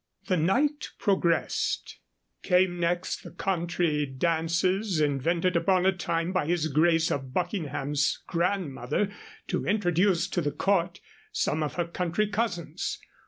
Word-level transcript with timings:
The 0.25 0.35
night 0.37 0.89
progressed. 0.97 1.99
Came 2.41 2.79
next 2.79 3.21
the 3.21 3.29
country 3.29 4.07
dances 4.07 4.99
invented 4.99 5.55
upon 5.55 5.85
a 5.85 5.91
time 5.91 6.31
by 6.33 6.47
his 6.47 6.69
grace 6.69 7.11
of 7.11 7.35
Buckingham's 7.35 8.23
grandmother 8.25 9.11
to 9.49 9.63
introduce 9.67 10.27
to 10.29 10.41
the 10.41 10.51
court 10.51 11.01
some 11.31 11.61
of 11.61 11.75
her 11.75 11.85
country 11.85 12.25
cousins. 12.25 12.97